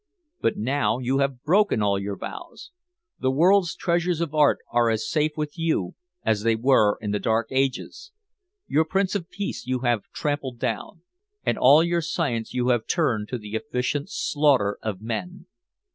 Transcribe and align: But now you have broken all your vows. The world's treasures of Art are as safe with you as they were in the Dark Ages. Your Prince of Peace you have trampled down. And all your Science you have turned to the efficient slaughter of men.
But 0.39 0.57
now 0.57 0.97
you 0.97 1.19
have 1.19 1.43
broken 1.43 1.83
all 1.83 1.99
your 1.99 2.15
vows. 2.17 2.71
The 3.19 3.29
world's 3.29 3.75
treasures 3.75 4.19
of 4.19 4.33
Art 4.33 4.57
are 4.71 4.89
as 4.89 5.07
safe 5.07 5.33
with 5.37 5.59
you 5.59 5.93
as 6.25 6.41
they 6.41 6.55
were 6.55 6.97
in 7.01 7.11
the 7.11 7.19
Dark 7.19 7.49
Ages. 7.51 8.11
Your 8.65 8.83
Prince 8.83 9.13
of 9.13 9.29
Peace 9.29 9.67
you 9.67 9.81
have 9.81 10.09
trampled 10.11 10.57
down. 10.57 11.03
And 11.45 11.55
all 11.55 11.83
your 11.83 12.01
Science 12.01 12.51
you 12.51 12.69
have 12.69 12.87
turned 12.87 13.27
to 13.29 13.37
the 13.37 13.53
efficient 13.53 14.09
slaughter 14.09 14.79
of 14.81 15.01
men. 15.03 15.45